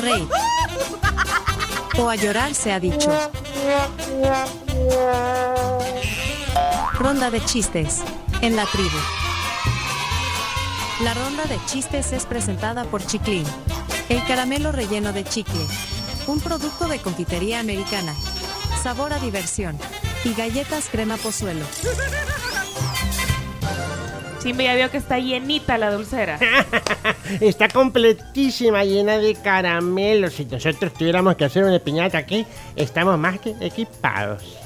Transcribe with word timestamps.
reír. 0.00 0.28
O 1.98 2.08
a 2.08 2.16
llorar 2.16 2.54
se 2.54 2.72
ha 2.72 2.80
dicho. 2.80 3.10
Ronda 6.94 7.30
de 7.30 7.44
chistes. 7.44 8.00
En 8.40 8.56
la 8.56 8.64
tribu. 8.66 8.96
La 11.02 11.14
ronda 11.14 11.44
de 11.44 11.58
chistes 11.66 12.12
es 12.12 12.26
presentada 12.26 12.84
por 12.84 13.04
Chiclin. 13.04 13.44
El 14.08 14.24
caramelo 14.26 14.72
relleno 14.72 15.12
de 15.12 15.24
chicle. 15.24 15.66
Un 16.26 16.40
producto 16.40 16.88
de 16.88 16.98
confitería 16.98 17.60
americana. 17.60 18.14
Sabor 18.82 19.12
a 19.12 19.18
diversión. 19.18 19.78
Y 20.24 20.34
galletas 20.34 20.88
crema 20.90 21.16
pozuelo. 21.16 21.64
Chimba 24.40 24.62
ya 24.62 24.74
vio 24.74 24.90
que 24.90 24.96
está 24.96 25.18
llenita 25.18 25.76
la 25.76 25.92
dulcera. 25.92 26.38
Está 27.40 27.68
completísima, 27.68 28.84
llena 28.84 29.18
de 29.18 29.34
caramelos. 29.34 30.34
Si 30.34 30.46
nosotros 30.46 30.94
tuviéramos 30.94 31.36
que 31.36 31.44
hacer 31.44 31.62
una 31.62 31.78
piñata 31.78 32.16
aquí, 32.16 32.46
estamos 32.74 33.18
más 33.18 33.38
que 33.38 33.54
equipados. 33.60 34.56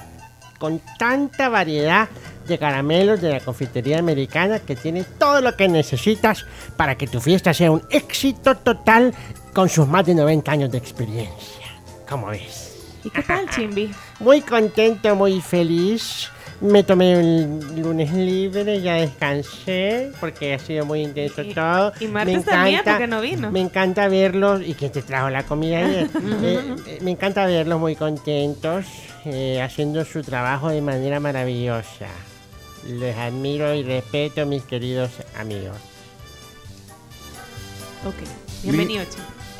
Con 0.60 0.80
tanta 0.96 1.48
variedad 1.48 2.08
de 2.46 2.56
caramelos 2.56 3.20
de 3.20 3.30
la 3.30 3.40
confitería 3.40 3.98
americana 3.98 4.60
que 4.60 4.76
tiene 4.76 5.02
todo 5.02 5.40
lo 5.40 5.56
que 5.56 5.68
necesitas 5.68 6.46
para 6.76 6.94
que 6.94 7.08
tu 7.08 7.20
fiesta 7.20 7.52
sea 7.52 7.72
un 7.72 7.82
éxito 7.90 8.56
total 8.56 9.12
con 9.52 9.68
sus 9.68 9.88
más 9.88 10.06
de 10.06 10.14
90 10.14 10.52
años 10.52 10.70
de 10.70 10.78
experiencia. 10.78 11.66
¿Cómo 12.08 12.28
ves? 12.28 12.74
¿Y 13.02 13.10
qué 13.10 13.22
tal, 13.22 13.50
Chimbi? 13.50 13.92
Muy 14.20 14.40
contento, 14.40 15.16
muy 15.16 15.40
feliz. 15.40 16.30
Me 16.64 16.82
tomé 16.82 17.18
un 17.18 17.82
lunes 17.82 18.10
libre, 18.14 18.80
ya 18.80 18.94
descansé 18.94 20.12
porque 20.18 20.54
ha 20.54 20.58
sido 20.58 20.86
muy 20.86 21.02
intenso 21.02 21.42
Y- 21.42 21.52
todo. 21.52 21.92
y 22.00 22.06
martes 22.06 22.42
también, 22.46 22.80
porque 22.82 23.06
no 23.06 23.20
vino. 23.20 23.50
Me 23.50 23.60
encanta 23.60 24.08
verlos. 24.08 24.62
¿Y 24.64 24.72
quién 24.72 24.90
te 24.90 25.02
trajo 25.02 25.28
la 25.28 25.42
comida 25.44 25.80
ayer? 25.84 26.08
Eh, 26.42 26.74
eh, 26.86 26.98
me 27.02 27.10
encanta 27.10 27.44
verlos 27.44 27.78
muy 27.78 27.96
contentos, 27.96 28.86
eh, 29.26 29.60
haciendo 29.60 30.04
su 30.06 30.22
trabajo 30.22 30.70
de 30.70 30.80
manera 30.80 31.20
maravillosa. 31.20 32.06
Les 32.88 33.14
admiro 33.16 33.74
y 33.74 33.82
respeto, 33.82 34.46
mis 34.46 34.62
queridos 34.62 35.10
amigos. 35.38 35.76
Ok. 38.06 38.14
Bienvenido. 38.62 39.04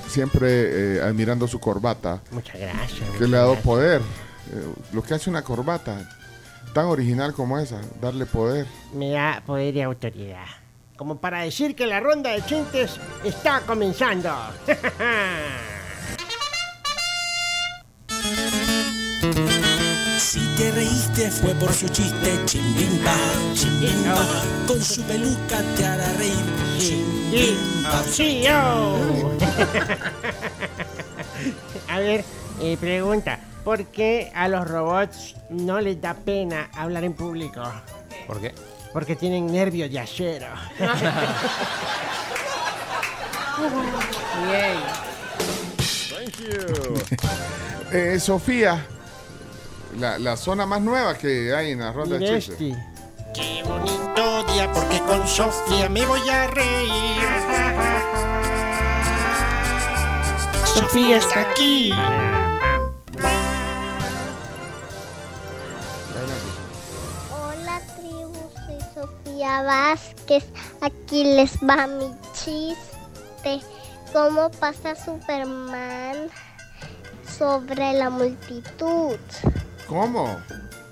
Siempre 0.08 0.96
eh, 0.96 1.02
admirando 1.02 1.46
su 1.48 1.60
corbata, 1.60 2.20
Muchas 2.30 2.58
gracias. 2.58 2.98
que 2.98 3.04
muchas 3.12 3.28
le 3.28 3.36
ha 3.36 3.40
dado 3.40 3.50
gracias. 3.52 3.66
poder. 3.66 4.00
Eh, 4.00 4.64
lo 4.92 5.02
que 5.02 5.14
hace 5.14 5.28
una 5.30 5.42
corbata 5.42 6.08
tan 6.72 6.86
original 6.86 7.34
como 7.34 7.58
esa, 7.58 7.80
darle 8.00 8.26
poder. 8.26 8.66
Me 8.92 9.10
da 9.10 9.42
poder 9.44 9.76
y 9.76 9.82
autoridad. 9.82 10.44
Como 10.96 11.16
para 11.18 11.40
decir 11.40 11.74
que 11.74 11.86
la 11.86 12.00
ronda 12.00 12.30
de 12.30 12.44
chintes 12.44 12.98
está 13.24 13.60
comenzando. 13.60 14.30
Si 20.18 20.40
te 20.56 20.72
reíste 20.72 21.30
fue 21.30 21.54
por 21.54 21.72
su 21.72 21.88
chiste, 21.88 22.38
chimbimba, 22.44 23.14
chimbimba. 23.54 24.16
Con 24.66 24.80
su 24.80 25.02
peluca 25.02 25.62
te 25.76 25.86
hará 25.86 26.12
reír, 26.14 26.34
chimbimba. 26.78 28.02
Sí, 28.04 28.42
yo. 28.42 28.50
A 31.88 31.98
ver, 31.98 32.24
eh, 32.60 32.76
pregunta. 32.80 33.38
¿Por 33.64 33.86
qué 33.86 34.30
a 34.34 34.46
los 34.48 34.68
robots 34.68 35.36
no 35.48 35.80
les 35.80 36.00
da 36.00 36.14
pena 36.14 36.68
hablar 36.76 37.04
en 37.04 37.14
público? 37.14 37.62
¿Por 38.26 38.40
qué? 38.40 38.54
Porque 38.92 39.16
tienen 39.16 39.50
nervios 39.50 39.90
de 39.90 39.98
acero. 40.00 40.46
Eh, 47.92 48.18
Sofía, 48.18 48.84
la, 49.98 50.18
la 50.18 50.36
zona 50.36 50.66
más 50.66 50.80
nueva 50.80 51.16
que 51.16 51.54
hay 51.54 51.70
en 51.70 51.78
la 51.78 51.92
ronda 51.92 52.18
de 52.18 52.40
chistes. 52.40 52.60
Miresti. 52.60 52.82
Qué 53.32 53.62
bonito 53.64 54.44
día 54.52 54.70
porque 54.72 54.98
con 55.00 55.26
Sofía 55.26 55.88
me 55.88 56.04
voy 56.04 56.28
a 56.28 56.46
reír. 56.48 57.22
Sofía 60.64 61.18
está 61.18 61.40
aquí. 61.50 61.92
Sofía 69.34 69.62
Vázquez. 69.62 70.44
Aquí 70.80 71.24
les 71.24 71.56
va 71.58 71.88
mi 71.88 72.14
chiste. 72.34 73.60
¿Cómo 74.12 74.48
pasa 74.60 74.94
Superman 74.94 76.30
sobre 77.36 77.94
la 77.94 78.10
multitud? 78.10 79.18
¿Cómo? 79.88 80.38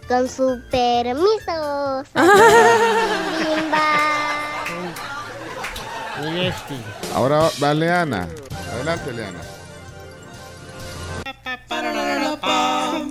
Con 0.08 0.28
su 0.28 0.60
permiso. 0.72 2.02
Ahora 7.14 7.48
va 7.62 7.74
Leana. 7.74 8.26
Adelante, 8.72 9.12
Leana. 9.12 9.38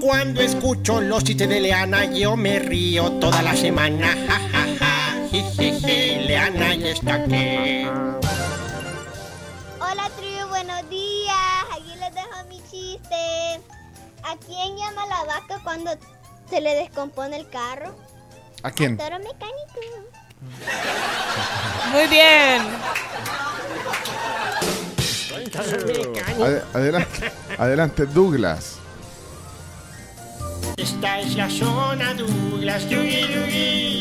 Cuando 0.02 0.42
escucho 0.42 1.00
los 1.00 1.24
chistes 1.24 1.48
de 1.48 1.62
Leana, 1.62 2.04
yo 2.06 2.36
me 2.36 2.60
río 2.60 3.14
toda 3.14 3.42
la 3.42 3.56
semana. 3.56 4.14
Jijiji, 5.32 6.28
Leana 6.28 6.76
ya 6.76 6.90
está 6.92 7.14
aquí. 7.16 7.86
Hola 9.80 10.10
tribu, 10.18 10.48
buenos 10.50 10.90
días. 10.90 11.36
Aquí 11.72 11.94
les 12.00 12.14
dejo 12.14 12.44
mi 12.50 12.58
chiste. 12.70 13.62
¿A 14.24 14.36
quién 14.46 14.78
llama 14.78 15.06
la 15.08 15.24
vaca 15.24 15.60
cuando 15.64 15.92
se 16.50 16.60
le 16.62 16.76
descompone 16.76 17.38
el 17.38 17.50
carro? 17.50 17.96
¿A 18.64 18.72
quién? 18.72 18.98
Toro 18.98 19.18
mecánico. 19.20 19.80
Muy 21.94 22.08
bien. 22.08 22.62
Ade- 26.40 26.64
adelante, 26.74 27.32
adelante, 27.58 28.06
Douglas. 28.06 28.76
Esta 30.78 31.20
es 31.20 31.36
la 31.36 31.50
zona 31.50 32.14
Douglas. 32.14 32.88
Yugi, 32.90 33.22
yugi. 33.34 34.01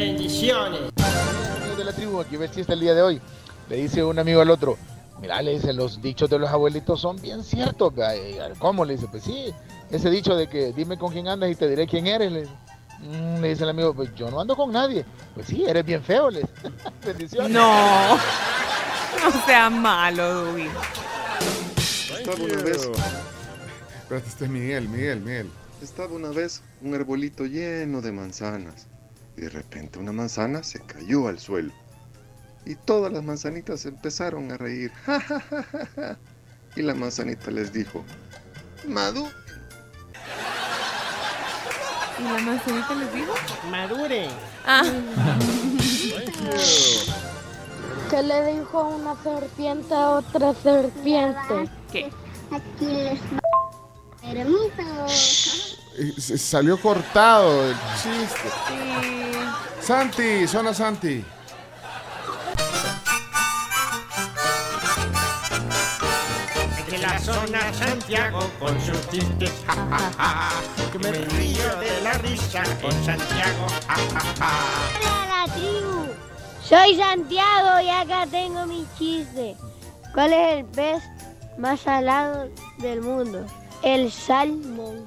Bendiciones. 0.00 0.80
amigos 0.96 1.76
de 1.76 1.84
la 1.84 1.92
tribu, 1.92 2.20
aquí 2.20 2.36
va 2.36 2.46
el 2.46 2.50
chiste 2.50 2.72
el 2.72 2.80
día 2.80 2.94
de 2.94 3.02
hoy. 3.02 3.20
Le 3.68 3.76
dice 3.76 4.02
un 4.02 4.18
amigo 4.18 4.40
al 4.40 4.48
otro, 4.48 4.78
mira, 5.20 5.42
le 5.42 5.50
dice, 5.52 5.74
los 5.74 6.00
dichos 6.00 6.30
de 6.30 6.38
los 6.38 6.48
abuelitos 6.48 7.02
son 7.02 7.20
bien 7.20 7.44
ciertos. 7.44 7.94
vea". 7.94 8.16
Y, 8.16 8.38
¿Cómo? 8.58 8.86
Le 8.86 8.94
dice, 8.94 9.08
pues 9.10 9.22
sí, 9.24 9.52
ese 9.90 10.08
dicho 10.08 10.34
de 10.36 10.48
que 10.48 10.72
dime 10.72 10.96
con 10.96 11.12
quién 11.12 11.28
andas 11.28 11.50
y 11.50 11.54
te 11.54 11.68
diré 11.68 11.86
quién 11.86 12.06
eres. 12.06 12.32
Le 12.32 12.40
dice, 12.40 12.52
"Mm", 13.00 13.40
le 13.42 13.48
dice 13.50 13.64
el 13.64 13.68
amigo, 13.68 13.92
pues 13.92 14.14
yo 14.14 14.30
no 14.30 14.40
ando 14.40 14.56
con 14.56 14.72
nadie. 14.72 15.04
Pues 15.34 15.48
sí, 15.48 15.64
eres 15.68 15.84
bien 15.84 16.02
feo. 16.02 16.30
Le 16.30 16.40
dice. 16.40 16.52
Bendiciones. 17.04 17.50
No. 17.50 18.18
No 19.22 19.44
sea 19.44 19.68
malo, 19.68 20.44
Dubi. 20.46 20.66
Estaba 22.16 22.36
una 22.42 22.62
vez, 22.62 22.88
Espérate, 24.02 24.28
este 24.28 24.44
es 24.44 24.50
Miguel, 24.50 24.88
Miguel, 24.88 25.20
Miguel. 25.20 25.50
estaba 25.82 26.14
una 26.14 26.30
vez 26.30 26.62
un 26.80 26.94
arbolito 26.94 27.44
lleno 27.44 28.00
de 28.00 28.12
manzanas. 28.12 28.86
Y 29.40 29.44
de 29.44 29.48
repente 29.48 29.98
una 29.98 30.12
manzana 30.12 30.62
se 30.62 30.80
cayó 30.80 31.26
al 31.26 31.38
suelo. 31.38 31.72
Y 32.66 32.74
todas 32.74 33.10
las 33.10 33.24
manzanitas 33.24 33.86
empezaron 33.86 34.52
a 34.52 34.58
reír. 34.58 34.92
Ja, 35.06 35.18
ja, 35.18 35.40
ja, 35.40 35.62
ja, 35.62 35.86
ja. 35.96 36.18
Y 36.76 36.82
la 36.82 36.94
manzanita 36.94 37.50
les 37.50 37.72
dijo, 37.72 38.04
Madu, 38.86 39.26
¿Y 42.18 42.22
la 42.22 42.38
manzanita 42.38 42.94
les 42.96 43.14
dijo? 43.14 43.32
Madure. 43.70 44.28
Ah, 44.66 44.82
¿Qué 48.10 48.22
le 48.22 48.52
dijo 48.52 48.88
una 48.88 49.16
serpiente 49.22 49.94
a 49.94 50.10
otra 50.10 50.52
serpiente? 50.52 51.70
¿qué? 51.90 52.10
Aquí 52.50 52.84
les. 52.84 53.20
Permiso. 54.20 55.39
Se- 56.18 56.38
Salió 56.38 56.80
cortado 56.80 57.66
el 57.66 57.76
chiste. 58.02 58.50
Sí. 58.68 59.32
Santi, 59.80 60.46
zona 60.46 60.72
Santi. 60.74 61.24
de 66.90 66.98
la 66.98 67.18
zona 67.18 67.72
Santiago 67.72 68.40
con 68.58 68.80
sus 68.80 69.08
chistes. 69.10 69.52
Ja, 69.66 69.74
ja, 69.74 70.10
ja. 70.18 70.50
Que 70.92 70.98
me 70.98 71.12
río 71.12 71.76
de 71.76 72.00
la 72.02 72.12
risa 72.14 72.62
con 72.82 72.92
Santiago. 73.04 73.66
Ja, 73.86 73.94
ja, 73.96 74.20
ja. 74.38 74.52
Hola 74.98 75.46
la 75.46 75.54
tribu. 75.54 76.06
Soy 76.62 76.96
Santiago 76.96 77.80
y 77.80 77.88
acá 77.90 78.26
tengo 78.30 78.66
mi 78.66 78.86
chiste. 78.98 79.56
¿Cuál 80.14 80.32
es 80.32 80.58
el 80.58 80.64
pez 80.66 81.02
más 81.58 81.80
salado 81.80 82.48
del 82.78 83.00
mundo? 83.02 83.46
El 83.82 84.10
salmón. 84.10 85.06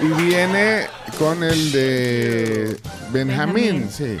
Y 0.00 0.06
viene 0.22 0.88
con 1.18 1.42
el 1.42 1.72
de 1.72 2.76
Benjamín, 3.10 3.88
Benjamín. 3.88 3.90
sí. 3.90 4.18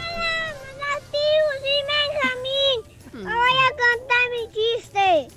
Benjamín, 1.86 2.76
voy 3.12 3.54
a 3.58 3.70
contar 3.70 4.24
mi 4.30 4.44
chiste. 4.52 5.28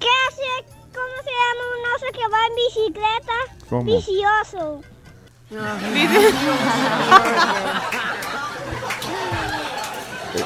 ¿Qué 0.00 0.08
hace? 0.28 0.48
¿Cómo 0.94 1.16
se 1.24 1.30
llama 1.30 1.64
un 1.76 1.82
oso 1.94 2.06
que 2.12 2.26
va 2.28 2.40
en 2.46 2.54
bicicleta? 2.54 3.38
¿Cómo? 3.68 3.84
Vicioso. 3.84 4.82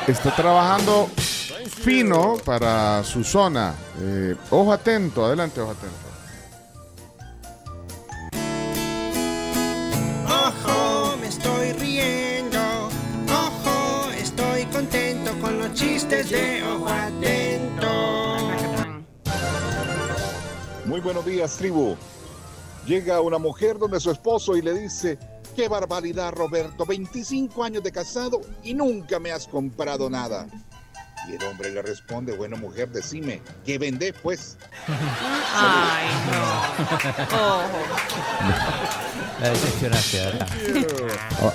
Está 0.07 0.35
trabajando 0.35 1.09
fino 1.81 2.37
para 2.45 3.03
su 3.03 3.25
zona. 3.25 3.75
Eh, 4.01 4.37
ojo 4.51 4.73
atento, 4.73 5.25
adelante, 5.25 5.61
ojo 5.61 5.73
atento. 5.73 5.97
Ojo, 10.27 11.17
me 11.17 11.27
estoy 11.29 11.73
riendo. 11.73 12.61
Ojo, 13.29 14.11
estoy 14.13 14.65
contento 14.67 15.33
con 15.41 15.59
los 15.59 15.73
chistes 15.73 16.31
de 16.31 16.63
ojo 16.65 16.87
atento. 16.89 18.37
Muy 20.85 21.01
buenos 21.01 21.25
días, 21.25 21.57
tribu. 21.57 21.97
Llega 22.87 23.21
una 23.21 23.39
mujer 23.39 23.79
donde 23.79 24.01
su 24.01 24.11
esposo 24.11 24.57
y 24.57 24.63
le 24.63 24.75
dice, 24.75 25.19
qué 25.57 25.69
barbaridad, 25.69 26.33
Roberto, 26.33 26.85
25 26.85 27.65
años 27.65 27.83
de 27.83 27.93
casado 27.93 28.41
y 28.63 28.75
nunca 28.75 29.19
me 29.19 29.31
has 29.31 29.47
comprado 29.47 30.11
nada. 30.11 30.47
Y 31.29 31.35
el 31.35 31.45
hombre 31.45 31.71
le 31.71 31.83
responde, 31.83 32.33
bueno, 32.35 32.57
mujer, 32.57 32.89
decime, 32.89 33.43
¿qué 33.65 33.79
vendés, 33.79 34.15
pues? 34.23 34.57
Ay, 35.55 36.09
no. 36.31 37.63
La 39.41 39.51
decepcionaste, 39.51 40.19
¿verdad? 40.19 40.49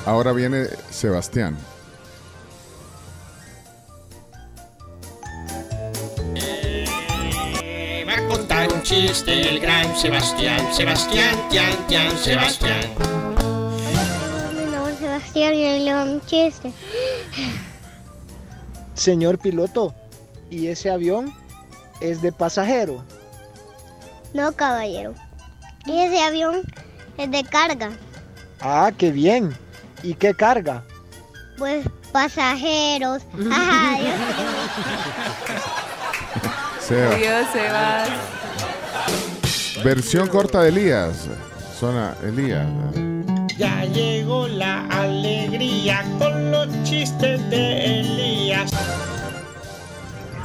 Ahora 0.06 0.31
viene 0.31 0.67
Sebastián. 0.91 1.57
Va 8.07 8.13
a 8.13 8.27
contar 8.27 8.71
un 8.71 8.81
chiste 8.83 9.50
el 9.50 9.59
gran 9.59 9.95
Sebastián. 9.97 10.73
Sebastián, 10.73 11.35
Tian, 11.50 11.88
Tian, 11.88 12.18
Sebastián. 12.18 12.81
Sebastián 15.00 15.53
y 15.53 15.91
un 15.91 16.21
chiste. 16.25 16.71
Señor 19.06 19.38
piloto, 19.38 19.94
¿y 20.50 20.66
ese 20.66 20.90
avión 20.90 21.31
es 22.02 22.24
de 22.24 22.31
pasajero? 22.31 23.06
No, 24.34 24.52
caballero. 24.54 25.13
Y 25.86 26.00
ese 26.00 26.24
avión 26.24 26.63
es 27.16 27.30
de 27.30 27.44
carga. 27.44 27.92
Ah, 28.60 28.92
qué 28.98 29.12
bien. 29.12 29.56
¿Y 30.02 30.16
qué 30.16 30.34
carga? 30.34 30.84
Pues 31.60 31.86
pasajeros. 32.12 33.22
Ajá, 33.52 34.00
Dios. 36.90 37.19
Dios, 37.19 37.46
Sebas. 37.54 38.10
Versión 39.84 40.28
corta 40.30 40.63
de 40.63 40.69
Elías. 40.69 41.28
Zona 41.80 42.16
Elías. 42.24 42.66
Ya 43.57 43.86
llegó 43.86 44.50
la 44.50 44.86
alegría 44.88 46.04
con 46.19 46.52
los 46.52 46.68
chistes 46.84 47.50
de 47.50 48.02
Elías. 48.02 48.69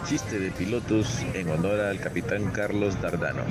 Chiste 0.06 0.38
de 0.38 0.52
pilotos 0.52 1.18
en 1.34 1.50
honor 1.50 1.80
al 1.80 1.98
capitán 1.98 2.52
Carlos 2.52 3.00
Dardano. 3.02 3.42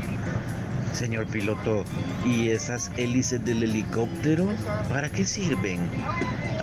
Señor 0.93 1.25
piloto, 1.27 1.83
¿y 2.25 2.51
esas 2.51 2.89
hélices 2.95 3.43
del 3.43 3.63
helicóptero 3.63 4.47
para 4.87 5.09
qué 5.09 5.25
sirven? 5.25 5.89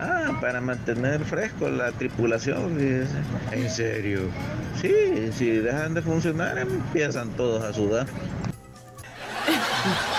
Ah, 0.00 0.38
para 0.40 0.62
mantener 0.62 1.22
fresco 1.22 1.68
la 1.68 1.92
tripulación, 1.92 2.76
fíjese. 2.78 3.18
¿En 3.52 3.70
serio? 3.70 4.20
Sí, 4.80 5.30
si 5.36 5.50
dejan 5.50 5.92
de 5.92 6.00
funcionar 6.00 6.58
empiezan 6.58 7.28
todos 7.30 7.62
a 7.62 7.74
sudar. 7.74 8.06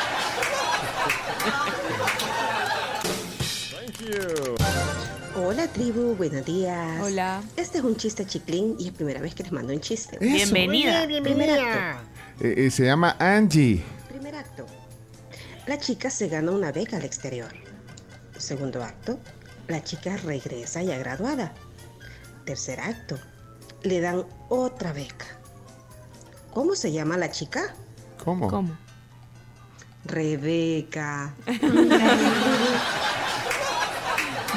Hola 5.35 5.67
tribu, 5.67 6.15
buenos 6.15 6.45
días. 6.45 7.01
Hola. 7.03 7.43
Este 7.57 7.79
es 7.79 7.83
un 7.83 7.97
chiste 7.97 8.25
chiclín 8.25 8.77
y 8.79 8.87
es 8.87 8.93
primera 8.93 9.19
vez 9.19 9.35
que 9.35 9.43
les 9.43 9.51
mando 9.51 9.73
un 9.73 9.81
chiste. 9.81 10.15
Eso. 10.15 10.53
Bienvenida. 10.53 11.05
Primer 11.05 11.49
acto. 11.51 12.07
Eh, 12.39 12.53
eh, 12.57 12.71
se 12.71 12.85
llama 12.85 13.17
Angie. 13.19 13.83
Primer 14.07 14.35
acto. 14.35 14.65
La 15.65 15.77
chica 15.77 16.09
se 16.09 16.29
gana 16.29 16.51
una 16.51 16.71
beca 16.71 16.95
al 16.95 17.03
exterior. 17.03 17.49
Segundo 18.37 18.81
acto. 18.81 19.19
La 19.67 19.83
chica 19.83 20.15
regresa 20.15 20.81
ya 20.83 20.97
graduada. 20.97 21.53
Tercer 22.45 22.79
acto. 22.79 23.19
Le 23.83 23.99
dan 23.99 24.23
otra 24.47 24.93
beca. 24.93 25.25
¿Cómo 26.53 26.75
se 26.75 26.93
llama 26.93 27.17
la 27.17 27.29
chica? 27.29 27.75
¿Cómo? 28.23 28.49
¿Cómo? 28.49 28.77
Rebeca. 30.05 31.35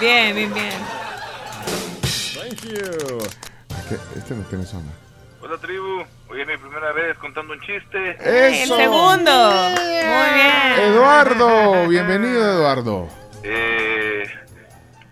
Bien, 0.01 0.35
bien, 0.35 0.55
bien. 0.55 0.73
Que 3.89 3.95
Este 4.19 4.35
no 4.35 4.43
tiene 4.45 4.65
zona. 4.65 4.91
Hola 5.43 5.59
tribu, 5.59 6.05
hoy 6.31 6.41
es 6.41 6.47
mi 6.47 6.57
primera 6.57 6.93
vez 6.93 7.19
contando 7.19 7.53
un 7.53 7.61
chiste. 7.61 8.17
¡Eso! 8.19 8.79
El 8.79 8.83
segundo. 8.83 9.51
Muy 9.77 10.35
bien. 10.35 10.93
Eduardo, 10.93 11.89
bienvenido 11.89 12.51
Eduardo. 12.51 13.09
Eh, 13.43 14.25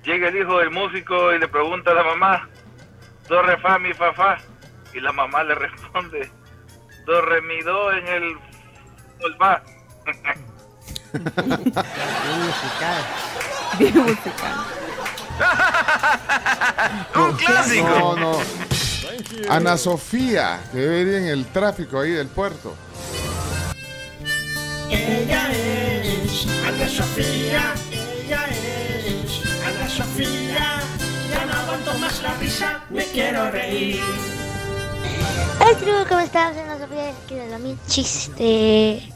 llega 0.04 0.28
el 0.28 0.36
hijo 0.38 0.58
del 0.58 0.70
músico 0.70 1.34
y 1.34 1.38
le 1.38 1.48
pregunta 1.48 1.90
a 1.90 1.94
la 1.94 2.04
mamá, 2.04 2.48
do, 3.28 3.42
re, 3.42 3.58
fa, 3.58 3.78
mi, 3.78 3.92
fa, 3.92 4.14
fa. 4.14 4.38
Y 4.94 5.00
la 5.00 5.12
mamá 5.12 5.44
le 5.44 5.54
responde, 5.54 6.30
do, 7.04 7.20
re, 7.20 7.42
mi, 7.42 7.60
do 7.60 7.92
en 7.92 8.06
el, 8.06 8.38
sol, 9.20 9.36
fa. 9.38 9.62
Bien 13.78 13.98
musical. 13.98 14.66
¡Un 17.14 17.36
clásico! 17.36 17.88
No, 17.88 18.16
no. 18.16 18.38
Ana 19.48 19.76
Sofía, 19.76 20.60
que 20.72 20.78
debe 20.78 21.00
ir 21.02 21.08
en 21.16 21.28
el 21.28 21.46
tráfico 21.46 22.00
ahí 22.00 22.10
del 22.10 22.28
puerto. 22.28 22.74
Ella 24.90 25.50
es 25.52 26.46
Ana 26.66 26.88
Sofía. 26.88 27.74
Ella 27.90 28.46
es 28.46 29.42
Ana 29.64 29.88
Sofía. 29.88 30.80
Ya 31.30 31.44
no 31.44 31.52
aguanto 31.52 31.94
más 31.98 32.22
la 32.22 32.34
risa, 32.34 32.80
me 32.90 33.04
quiero 33.04 33.50
reír. 33.50 34.00
Ay, 35.60 35.74
tribu, 35.74 36.06
¿cómo 36.08 36.20
estás? 36.20 36.54
Soy 36.54 36.62
Ana 36.62 36.78
Sofía. 36.78 37.12
Quiero 37.26 37.50
dar 37.50 37.60
mi 37.60 37.76
chiste. 37.86 39.12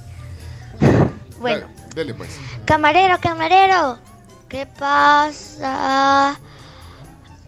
Bueno, 1.41 1.67
dele 1.95 2.15
pues. 2.15 2.39
camarero, 2.65 3.19
camarero. 3.21 3.99
¿Qué 4.49 4.67
pasa? 4.67 6.39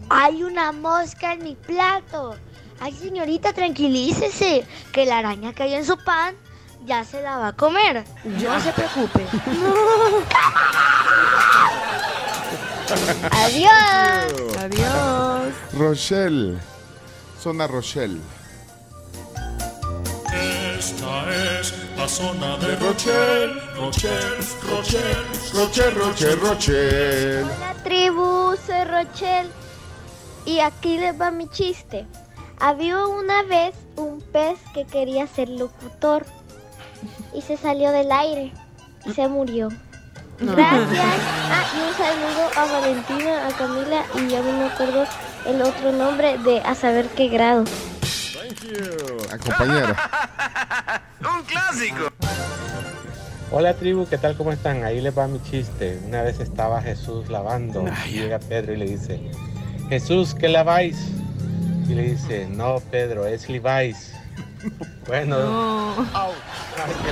Hay 0.09 0.43
una 0.43 0.71
mosca 0.71 1.33
en 1.33 1.43
mi 1.43 1.55
plato. 1.55 2.35
Ay, 2.79 2.93
señorita, 2.93 3.53
tranquilícese. 3.53 4.65
Que 4.91 5.05
la 5.05 5.19
araña 5.19 5.53
que 5.53 5.63
hay 5.63 5.75
en 5.75 5.85
su 5.85 5.97
pan 5.97 6.35
ya 6.85 7.03
se 7.03 7.21
la 7.21 7.37
va 7.37 7.47
a 7.49 7.53
comer. 7.53 8.03
No 8.23 8.59
se 8.59 8.71
preocupe. 8.71 9.25
Adiós. 13.31 14.57
Adiós. 14.59 15.53
Rochelle. 15.73 16.59
Zona 17.41 17.67
Rochelle. 17.67 18.21
Esta 20.33 21.29
es 21.31 21.44
la 22.05 22.09
zona 22.09 22.57
de 22.57 22.75
Rochelle, 22.75 23.59
Rochelle, 23.79 24.37
Rochelle, 24.69 25.25
Rochelle, 25.55 25.95
Rochelle, 25.95 26.35
Rochelle. 26.35 27.45
Hola 27.45 27.73
tribu, 27.83 28.55
soy 28.63 28.83
Rochelle 28.83 29.49
y 30.45 30.59
aquí 30.59 30.99
les 30.99 31.19
va 31.19 31.31
mi 31.31 31.47
chiste. 31.47 32.05
Había 32.59 33.07
una 33.07 33.41
vez 33.41 33.73
un 33.95 34.21
pez 34.21 34.59
que 34.75 34.85
quería 34.85 35.25
ser 35.25 35.49
locutor 35.49 36.27
y 37.33 37.41
se 37.41 37.57
salió 37.57 37.89
del 37.91 38.11
aire 38.11 38.53
y 39.07 39.13
se 39.13 39.27
murió. 39.27 39.69
Gracias. 40.39 41.19
Ah, 41.55 41.65
y 41.73 41.77
un 41.87 41.93
saludo 41.95 42.43
a 42.55 42.65
Valentina, 42.71 43.47
a 43.47 43.51
Camila 43.57 44.05
y 44.13 44.27
ya 44.27 44.43
no 44.43 44.53
me 44.59 44.65
acuerdo 44.65 45.05
el 45.47 45.59
otro 45.59 45.91
nombre 45.91 46.37
de 46.37 46.59
a 46.59 46.75
saber 46.75 47.07
qué 47.15 47.29
grado. 47.29 47.63
A 47.63 49.14
compañero. 49.37 49.95
¡Un 51.21 51.43
clásico! 51.45 52.09
Hola 53.51 53.73
tribu, 53.75 54.07
¿qué 54.07 54.17
tal? 54.17 54.35
¿Cómo 54.35 54.51
están? 54.51 54.83
Ahí 54.83 54.99
les 55.01 55.17
va 55.17 55.27
mi 55.27 55.41
chiste. 55.43 55.99
Una 56.07 56.23
vez 56.23 56.39
estaba 56.39 56.81
Jesús 56.81 57.29
lavando 57.29 57.85
y 58.07 58.11
llega 58.11 58.39
Pedro 58.39 58.73
y 58.73 58.77
le 58.77 58.85
dice, 58.85 59.21
Jesús, 59.89 60.33
¿qué 60.35 60.49
laváis? 60.49 60.97
Y 61.87 61.93
le 61.93 62.03
dice, 62.03 62.47
no 62.49 62.79
Pedro, 62.91 63.25
es 63.27 63.49
Levi's. 63.49 64.11
Bueno, 65.07 65.37
No. 65.37 65.95
ay, 66.13 66.31
qué 67.03 67.11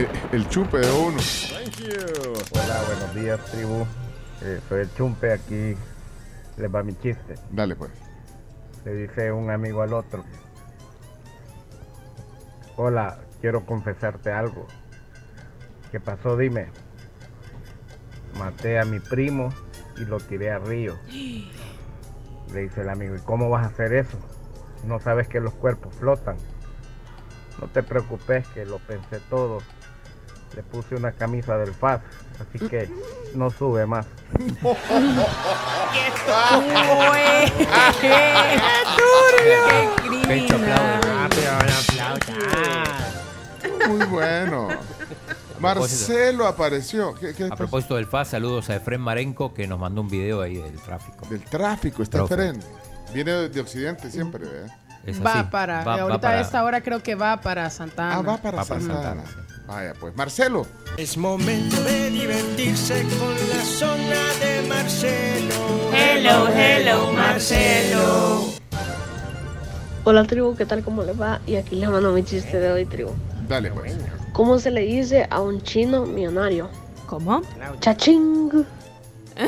El, 0.00 0.08
el 0.32 0.48
chupe 0.48 0.78
de 0.78 0.90
uno. 0.92 1.18
Hola, 2.52 2.82
buenos 2.86 3.14
días, 3.14 3.40
tribu. 3.50 3.86
Eh, 4.42 4.60
soy 4.68 4.80
el 4.82 4.94
Chumpe, 4.94 5.32
aquí 5.32 5.74
les 6.60 6.72
va 6.72 6.82
mi 6.82 6.94
chiste. 6.94 7.34
Dale 7.50 7.74
pues. 7.74 7.90
Le 8.84 8.94
dice 8.94 9.32
un 9.32 9.50
amigo 9.50 9.82
al 9.82 9.92
otro. 9.92 10.24
Hola, 12.76 13.18
quiero 13.40 13.66
confesarte 13.66 14.30
algo. 14.30 14.66
¿Qué 15.90 16.00
pasó? 16.00 16.36
Dime. 16.36 16.68
Maté 18.38 18.78
a 18.78 18.84
mi 18.84 19.00
primo 19.00 19.50
y 19.96 20.04
lo 20.04 20.18
tiré 20.18 20.50
al 20.50 20.64
río. 20.66 20.96
Le 22.52 22.62
dice 22.62 22.80
el 22.80 22.88
amigo, 22.88 23.14
¿y 23.14 23.20
cómo 23.20 23.48
vas 23.48 23.64
a 23.64 23.68
hacer 23.68 23.92
eso? 23.92 24.18
No 24.84 24.98
sabes 24.98 25.28
que 25.28 25.40
los 25.40 25.54
cuerpos 25.54 25.94
flotan. 25.94 26.36
No 27.60 27.68
te 27.68 27.82
preocupes 27.82 28.46
que 28.48 28.64
lo 28.64 28.78
pensé 28.78 29.20
todo. 29.28 29.58
Le 30.56 30.62
puse 30.64 30.96
una 30.96 31.12
camisa 31.12 31.58
del 31.58 31.72
FAS, 31.72 32.00
así 32.40 32.68
que 32.68 32.88
no 33.34 33.50
sube 33.50 33.86
más. 33.86 34.06
Pero 40.28 40.58
no 40.58 40.74
aplauda. 41.24 42.96
Muy 43.88 44.06
bueno. 44.06 44.68
Marcelo 45.58 46.46
apareció. 46.46 47.14
¿Qué, 47.14 47.34
qué 47.34 47.44
A 47.50 47.56
propósito 47.56 47.96
del 47.96 48.06
FAS, 48.06 48.28
saludos 48.28 48.70
a 48.70 48.76
Efren 48.76 49.00
Marenco 49.00 49.52
que 49.52 49.66
nos 49.66 49.78
mandó 49.78 50.00
un 50.00 50.08
video 50.08 50.40
ahí 50.40 50.56
del 50.56 50.80
tráfico. 50.80 51.26
Del 51.28 51.42
tráfico, 51.42 52.02
está 52.02 52.18
Profe. 52.18 52.34
Efren. 52.34 52.60
Viene 53.12 53.32
de, 53.32 53.48
de 53.48 53.60
Occidente 53.60 54.10
siempre. 54.10 54.44
Es 55.04 55.24
Va 55.24 55.50
para, 55.50 55.78
Va- 55.84 55.96
va 55.96 56.02
ahorita 56.02 56.20
para- 56.20 56.38
a 56.38 56.40
esta 56.40 56.64
hora 56.64 56.80
creo 56.82 57.02
que 57.02 57.14
va 57.14 57.40
para 57.40 57.68
Santana. 57.70 58.16
Ah, 58.16 58.22
va 58.22 58.36
para 58.38 58.58
Va 58.58 58.64
para 58.64 58.80
Santana. 58.80 59.24
Santana, 59.26 59.46
Vaya, 59.70 59.94
pues. 60.00 60.16
Marcelo. 60.16 60.66
Es 60.96 61.16
momento 61.16 61.80
de 61.84 62.10
divertirse 62.10 63.04
con 63.20 63.34
la 63.48 63.64
zona 63.64 64.34
de 64.40 64.66
Marcelo. 64.68 65.54
Hello, 65.94 66.48
hello, 66.48 67.12
Marcelo. 67.12 68.46
Hola 70.02 70.24
tribu, 70.24 70.56
¿qué 70.56 70.66
tal? 70.66 70.82
¿Cómo 70.82 71.04
les 71.04 71.20
va? 71.20 71.40
Y 71.46 71.54
aquí 71.54 71.76
les 71.76 71.88
mando 71.88 72.10
mi 72.10 72.24
chiste 72.24 72.58
de 72.58 72.72
hoy, 72.72 72.84
tribu. 72.84 73.12
Dale, 73.46 73.70
pues. 73.70 73.94
¿Cómo 74.32 74.58
se 74.58 74.72
le 74.72 74.80
dice 74.80 75.28
a 75.30 75.40
un 75.40 75.62
chino 75.62 76.04
millonario? 76.04 76.68
¿Cómo? 77.06 77.42
Chaching. 77.78 78.66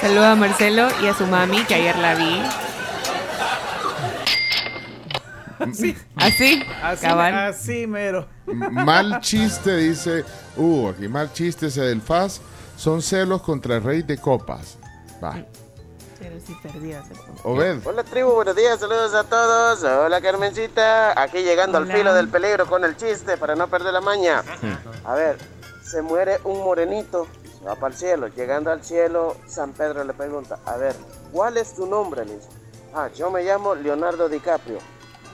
Saluda 0.00 0.32
a 0.32 0.34
Marcelo 0.34 0.88
y 1.04 1.06
a 1.06 1.14
su 1.14 1.24
mami, 1.24 1.62
que 1.66 1.76
ayer 1.76 1.96
la 1.98 2.16
vi. 2.16 2.42
Sí. 5.74 5.96
¿Así? 6.16 6.62
Así, 6.82 7.06
Cabal. 7.06 7.34
así 7.34 7.86
mero. 7.86 8.26
Mal 8.46 9.20
chiste, 9.20 9.76
dice. 9.76 10.24
Uh, 10.56 10.88
aquí 10.88 11.08
mal 11.08 11.32
chiste 11.32 11.66
ese 11.66 11.82
del 11.82 12.00
FAS. 12.02 12.40
Son 12.76 13.02
celos 13.02 13.42
contra 13.42 13.76
el 13.76 13.82
rey 13.82 14.02
de 14.02 14.16
copas. 14.18 14.78
Va. 15.22 15.44
Pero 16.18 16.36
sí 16.46 16.54
perdida. 16.62 17.02
Obed. 17.44 17.80
Hola 17.86 18.04
tribu, 18.04 18.32
buenos 18.32 18.56
días, 18.56 18.78
saludos 18.80 19.14
a 19.14 19.24
todos. 19.24 19.82
Hola 19.84 20.20
Carmencita, 20.20 21.20
aquí 21.20 21.38
llegando 21.42 21.78
Hola. 21.78 21.90
al 21.92 21.98
filo 21.98 22.14
del 22.14 22.28
peligro 22.28 22.66
con 22.66 22.84
el 22.84 22.96
chiste 22.96 23.36
para 23.36 23.54
no 23.54 23.68
perder 23.68 23.92
la 23.92 24.00
maña. 24.00 24.42
A 25.04 25.14
ver, 25.14 25.36
se 25.82 26.02
muere 26.02 26.38
un 26.44 26.58
morenito, 26.62 27.26
se 27.58 27.64
va 27.64 27.74
para 27.74 27.88
el 27.92 27.98
cielo. 27.98 28.28
Llegando 28.28 28.70
al 28.70 28.82
cielo, 28.84 29.36
San 29.46 29.72
Pedro 29.72 30.04
le 30.04 30.12
pregunta, 30.12 30.58
a 30.66 30.76
ver, 30.76 30.94
¿cuál 31.32 31.56
es 31.56 31.74
tu 31.74 31.86
nombre? 31.86 32.24
Le 32.26 32.34
dice, 32.36 32.48
ah, 32.94 33.08
yo 33.14 33.30
me 33.30 33.42
llamo 33.42 33.74
Leonardo 33.74 34.28
DiCaprio. 34.28 34.78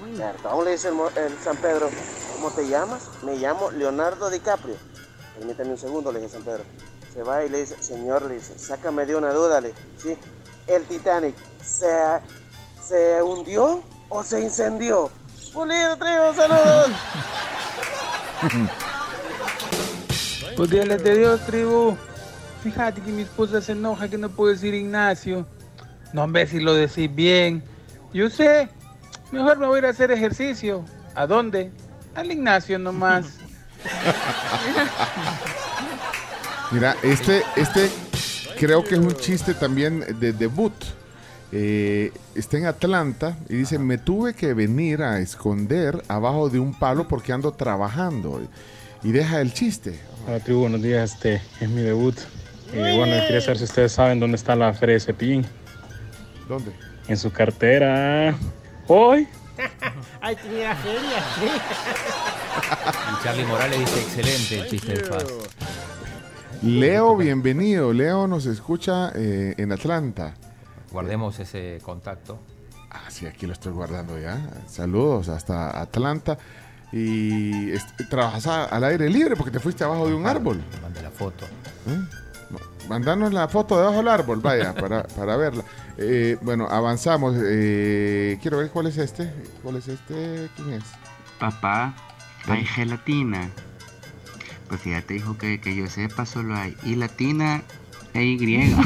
Perdón, 0.01 0.65
le 0.65 0.73
dice 0.73 0.89
el, 0.89 1.39
San 1.43 1.57
Pedro, 1.57 1.89
¿cómo 2.35 2.51
te 2.51 2.69
llamas? 2.69 3.09
Me 3.23 3.37
llamo 3.37 3.71
Leonardo 3.71 4.31
DiCaprio. 4.31 4.77
Permítame 5.39 5.71
un 5.71 5.79
segundo, 5.79 6.13
le 6.13 6.21
dice 6.21 6.35
San 6.35 6.43
Pedro. 6.43 6.65
Se 7.13 7.23
va 7.23 7.45
y 7.45 7.49
le 7.49 7.61
dice, 7.61 7.83
señor, 7.83 8.23
le 8.23 8.35
dice, 8.35 8.59
sácame 8.59 9.07
de 9.07 9.17
una 9.17 9.33
duda, 9.33 9.61
le 9.61 9.73
sí, 9.97 10.17
el 10.67 10.85
Titanic, 10.85 11.35
¿se, 11.65 11.89
¿se 12.87 13.23
hundió 13.23 13.83
o 14.11 14.23
se 14.23 14.41
incendió? 14.41 15.11
Pulido, 15.53 15.97
tribu, 15.97 16.35
saludos. 16.35 16.91
Pues 20.57 20.71
días 20.71 20.89
de 20.89 21.19
Dios, 21.19 21.45
tribu. 21.45 21.97
Fíjate 22.63 23.03
que 23.03 23.11
mi 23.13 23.23
esposa 23.23 23.61
se 23.61 23.73
enoja 23.73 24.09
que 24.09 24.17
no 24.17 24.31
puedo 24.31 24.53
decir 24.53 24.73
Ignacio. 24.73 25.47
No, 26.15 26.25
hombre, 26.25 26.47
si 26.47 26.61
lo 26.61 26.73
decís 26.73 27.15
bien. 27.15 27.63
Yo 28.15 28.31
sé. 28.31 28.71
Mejor 29.37 29.59
me 29.59 29.67
voy 29.67 29.77
a 29.77 29.79
ir 29.81 29.85
a 29.85 29.91
hacer 29.91 30.11
ejercicio. 30.11 30.83
¿A 31.15 31.27
dónde? 31.27 31.71
Al 32.15 32.33
Ignacio 32.33 32.79
nomás. 32.79 33.27
Mira, 36.73 36.97
este, 37.03 37.43
este 37.55 37.91
creo 38.59 38.83
que 38.83 38.95
es 38.95 39.01
un 39.01 39.15
chiste 39.15 39.53
también 39.53 40.19
de 40.19 40.33
debut. 40.33 40.73
Eh, 41.53 42.13
está 42.35 42.57
en 42.57 42.65
Atlanta 42.65 43.37
y 43.51 43.57
dice, 43.57 43.79
me 43.79 43.99
tuve 43.99 44.33
que 44.33 44.55
venir 44.55 45.03
a 45.03 45.21
esconder 45.21 46.03
abajo 46.09 46.49
de 46.49 46.59
un 46.59 46.73
palo 46.73 47.07
porque 47.07 47.35
ando 47.35 47.53
trabajando. 47.53 48.41
Y 49.03 49.13
deja 49.13 49.43
el 49.43 49.53
chiste. 49.53 50.01
Hola 50.27 50.41
tribu, 50.41 50.61
buenos 50.61 50.81
días, 50.81 51.13
este 51.13 51.43
es 51.61 51.69
mi 51.69 51.83
debut. 51.83 52.17
Y 52.73 52.79
bueno, 52.79 53.13
quería 53.27 53.43
saber 53.43 53.59
si 53.59 53.65
ustedes 53.65 53.93
saben 53.93 54.19
dónde 54.19 54.37
está 54.37 54.57
la 54.57 54.73
feria 54.73 54.95
de 54.95 55.01
Cepillín. 55.01 55.45
¿Dónde? 56.49 56.73
En 57.07 57.19
su 57.19 57.31
cartera. 57.31 58.35
Hoy. 58.89 59.27
Ay, 60.21 60.37
tenía 60.37 60.75
feria, 60.77 61.25
sí. 61.35 61.47
Y 63.13 63.25
Charlie 63.25 63.45
Morales 63.45 63.81
dice, 63.81 64.01
excelente 64.01 64.61
el 64.61 64.69
chiste 64.69 64.93
del 64.95 65.05
FAS. 65.05 65.25
Leo, 66.63 67.17
bienvenido. 67.17 67.93
Leo 67.93 68.29
nos 68.29 68.47
escucha 68.47 69.11
eh, 69.15 69.55
en 69.57 69.73
Atlanta. 69.73 70.35
Guardemos 70.93 71.39
ese 71.41 71.81
contacto. 71.83 72.39
Ah, 72.91 73.11
sí, 73.11 73.27
aquí 73.27 73.47
lo 73.47 73.55
estoy 73.55 73.73
guardando 73.73 74.19
ya. 74.19 74.39
Saludos 74.69 75.29
hasta 75.29 75.81
Atlanta. 75.81 76.39
Y 76.93 77.73
trabajas 78.09 78.47
al 78.47 78.85
aire 78.85 79.11
libre 79.11 79.35
porque 79.35 79.51
te 79.51 79.59
fuiste 79.59 79.83
abajo 79.83 80.07
de 80.07 80.15
un 80.15 80.27
árbol. 80.27 80.63
Mande 80.81 81.03
la 81.03 81.11
foto. 81.11 81.45
¿Eh? 81.45 82.26
Mandanos 82.89 83.33
la 83.33 83.49
foto 83.49 83.77
debajo 83.77 83.97
del 83.97 84.09
árbol, 84.09 84.41
vaya, 84.41 84.75
para, 84.81 85.05
para 85.05 85.37
verla. 85.37 85.65
Eh, 85.99 86.37
bueno, 86.43 86.67
avanzamos. 86.69 87.37
Eh, 87.39 88.39
quiero 88.41 88.59
ver 88.59 88.71
cuál 88.71 88.87
es 88.87 88.99
este. 88.99 89.33
¿Cuál 89.63 89.77
es 89.77 89.89
este? 89.89 90.49
¿Quién 90.57 90.75
es? 90.75 90.85
Papá, 91.39 91.95
hay 92.47 92.65
gelatina. 92.65 93.51
Pues 94.69 94.81
fíjate, 94.81 95.17
hijo, 95.17 95.39
que, 95.39 95.61
que 95.61 95.77
yo 95.77 95.87
sepa, 95.87 96.27
solo 96.27 96.55
hay 96.57 96.77
I 96.85 96.97
latina 96.97 97.63
e 98.15 98.25
Y. 98.25 98.75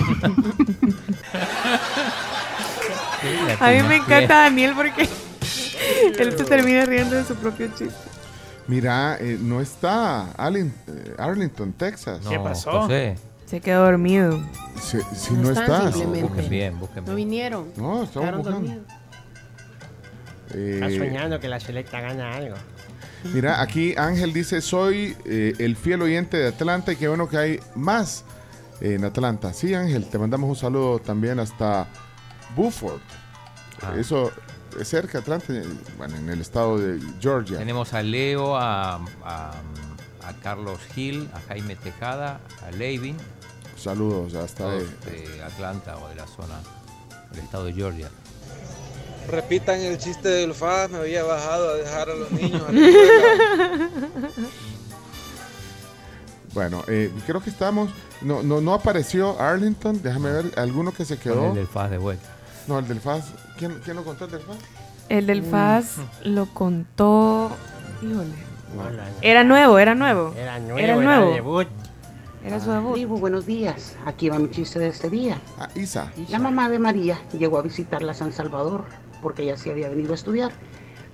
A 3.60 3.70
mí 3.70 3.82
me 3.82 3.96
encanta 3.96 4.44
Daniel 4.44 4.72
porque 4.74 5.02
él 6.18 6.38
se 6.38 6.44
termina 6.44 6.84
riendo 6.86 7.16
de 7.16 7.24
su 7.24 7.34
propio 7.34 7.68
chiste. 7.68 8.10
Mira, 8.66 9.16
eh, 9.20 9.36
no 9.40 9.60
está 9.60 10.28
eh, 10.38 11.14
Arlington, 11.18 11.72
Texas. 11.72 12.22
No, 12.22 12.30
¿Qué 12.30 12.38
pasó? 12.38 12.82
José. 12.82 13.16
Se 13.50 13.60
quedó 13.60 13.84
dormido. 13.84 14.40
Si, 14.80 14.98
si 15.14 15.34
No 15.34 15.42
no, 15.42 15.48
están 15.50 15.64
está. 15.64 15.92
simplemente. 15.92 16.22
Busquen 16.28 16.48
bien, 16.50 16.78
busquen 16.78 17.04
No 17.04 17.14
vinieron. 17.16 17.66
No, 17.76 18.04
estamos 18.04 18.12
Quedaron 18.30 18.42
buscando. 18.42 18.60
dormidos. 18.68 18.92
Está 20.54 20.88
Eh, 20.88 20.98
soñando 20.98 21.40
que 21.40 21.48
la 21.48 21.58
selecta 21.60 22.00
gana 22.00 22.34
algo. 22.36 22.56
Mira, 23.34 23.60
aquí 23.60 23.94
Ángel 23.96 24.32
dice, 24.32 24.60
soy 24.60 25.16
eh, 25.26 25.52
el 25.58 25.76
fiel 25.76 26.00
oyente 26.02 26.36
de 26.38 26.48
Atlanta 26.48 26.92
y 26.92 26.96
qué 26.96 27.08
bueno 27.08 27.28
que 27.28 27.36
hay 27.36 27.60
más 27.74 28.24
en 28.80 29.04
Atlanta. 29.04 29.52
Sí, 29.52 29.74
Ángel, 29.74 30.06
te 30.08 30.18
mandamos 30.18 30.48
un 30.48 30.56
saludo 30.56 30.98
también 31.00 31.38
hasta 31.38 31.86
Buford. 32.56 33.00
Ah. 33.82 33.94
Eso 33.98 34.30
es 34.80 34.88
cerca 34.88 35.14
de 35.14 35.18
Atlanta, 35.18 35.52
bueno, 35.98 36.16
en 36.16 36.28
el 36.30 36.40
estado 36.40 36.78
de 36.78 36.98
Georgia. 37.20 37.58
Tenemos 37.58 37.92
a 37.94 38.02
Leo, 38.02 38.56
a, 38.56 38.94
a- 39.24 39.52
a 40.22 40.32
Carlos 40.42 40.78
Gil, 40.94 41.28
a 41.34 41.40
Jaime 41.48 41.76
Tejada, 41.76 42.40
a 42.66 42.70
Levin, 42.70 43.16
Saludos 43.82 44.34
hasta 44.34 44.68
de 44.70 45.42
Atlanta 45.44 45.96
o 45.98 46.08
de 46.08 46.14
la 46.16 46.26
zona 46.26 46.60
del 47.32 47.40
estado 47.44 47.64
de 47.64 47.72
Georgia. 47.72 48.08
Repitan 49.28 49.80
el 49.80 49.96
chiste 49.98 50.28
del 50.28 50.54
FAS, 50.54 50.90
me 50.90 50.98
había 50.98 51.22
bajado 51.22 51.70
a 51.70 51.74
dejar 51.74 52.10
a 52.10 52.14
los 52.14 52.30
niños 52.32 52.62
a 52.68 52.72
la 52.72 52.80
escuela. 52.80 54.38
Bueno, 56.52 56.82
eh, 56.88 57.12
creo 57.26 57.40
que 57.40 57.50
estamos. 57.50 57.90
No, 58.22 58.42
no, 58.42 58.60
no 58.60 58.74
apareció 58.74 59.40
Arlington. 59.40 60.02
Déjame 60.02 60.32
ver 60.32 60.52
alguno 60.58 60.92
que 60.92 61.04
se 61.04 61.16
quedó. 61.16 61.48
El 61.50 61.54
del 61.54 61.66
FAS 61.68 61.90
de 61.90 61.98
vuelta. 61.98 62.28
No, 62.66 62.78
el 62.80 62.88
del 62.88 63.00
FAS. 63.00 63.24
¿Quién, 63.56 63.80
quién 63.84 63.96
lo 63.96 64.04
contó 64.04 64.24
el 64.24 64.32
del 64.32 64.40
FAS? 64.40 64.56
El 65.08 65.26
del 65.26 65.42
Mm. 65.42 65.50
FAS 65.50 65.96
lo 66.24 66.46
contó. 66.46 67.50
Híjole. 68.02 68.50
Era 69.22 69.44
nuevo, 69.44 69.78
era 69.78 69.94
nuevo. 69.94 70.32
Era 70.36 70.58
nuevo, 70.58 70.78
Era 70.78 70.94
era 70.94 71.02
nuevo. 71.02 71.32
debut. 71.34 71.68
Era 72.44 72.58
su 72.58 72.70
debut. 72.70 72.94
Tribu, 72.94 73.18
buenos 73.18 73.44
días. 73.44 73.96
Aquí 74.06 74.30
va 74.30 74.38
mi 74.38 74.50
chiste 74.50 74.78
de 74.78 74.88
este 74.88 75.10
día. 75.10 75.38
Ah, 75.58 75.68
Isa. 75.74 76.10
La 76.30 76.38
mamá 76.38 76.70
de 76.70 76.78
María 76.78 77.20
llegó 77.38 77.58
a 77.58 77.62
visitarla 77.62 78.12
a 78.12 78.14
San 78.14 78.32
Salvador 78.32 78.84
porque 79.20 79.42
ella 79.42 79.58
sí 79.58 79.68
había 79.68 79.90
venido 79.90 80.12
a 80.12 80.14
estudiar. 80.14 80.52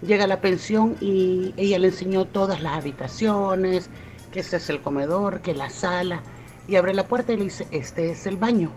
Llega 0.02 0.24
a 0.24 0.28
la 0.28 0.40
pensión 0.40 0.96
y 1.00 1.52
ella 1.56 1.80
le 1.80 1.88
enseñó 1.88 2.26
todas 2.26 2.62
las 2.62 2.74
habitaciones, 2.74 3.90
que 4.30 4.40
este 4.40 4.58
es 4.58 4.70
el 4.70 4.80
comedor, 4.80 5.40
que 5.40 5.54
la 5.54 5.68
sala, 5.68 6.22
y 6.68 6.76
abre 6.76 6.94
la 6.94 7.08
puerta 7.08 7.32
y 7.32 7.38
le 7.38 7.44
dice, 7.44 7.66
este 7.72 8.10
es 8.10 8.26
el 8.26 8.36
baño. 8.36 8.70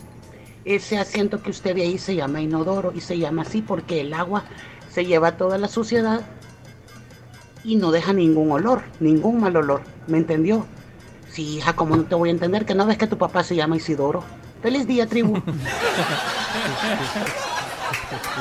Ese 0.65 0.97
asiento 0.97 1.43
que 1.43 1.51
usted 1.51 1.75
ve 1.75 1.83
ahí 1.83 1.97
se 1.99 2.15
llama 2.15 2.41
inodoro 2.41 2.91
y 2.95 3.01
se 3.01 3.19
llama 3.19 3.43
así 3.43 3.61
porque 3.61 4.01
el 4.01 4.13
agua 4.13 4.43
se 4.89 5.05
lleva 5.05 5.37
toda 5.37 5.59
la 5.59 5.67
suciedad 5.67 6.21
y 7.63 7.75
no 7.75 7.91
deja 7.91 8.11
ningún 8.11 8.51
olor, 8.51 8.81
ningún 8.99 9.39
mal 9.39 9.55
olor. 9.55 9.81
¿Me 10.07 10.17
entendió? 10.17 10.65
Sí, 11.31 11.57
hija, 11.57 11.73
¿cómo 11.73 11.95
no 11.95 12.05
te 12.05 12.15
voy 12.15 12.29
a 12.29 12.31
entender 12.31 12.65
que 12.65 12.75
no 12.75 12.85
ves 12.85 12.97
que 12.97 13.07
tu 13.07 13.17
papá 13.17 13.43
se 13.43 13.55
llama 13.55 13.75
Isidoro? 13.77 14.23
Feliz 14.61 14.87
día, 14.87 15.07
tribu. 15.07 15.41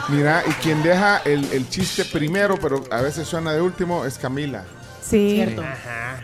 Mira, 0.08 0.42
y 0.46 0.50
quien 0.54 0.82
deja 0.82 1.18
el, 1.18 1.44
el 1.52 1.68
chiste 1.68 2.04
primero, 2.04 2.56
pero 2.60 2.82
a 2.90 3.00
veces 3.02 3.28
suena 3.28 3.52
de 3.52 3.60
último, 3.60 4.04
es 4.04 4.18
Camila. 4.18 4.64
Sí. 5.02 5.36
Cierto. 5.36 5.62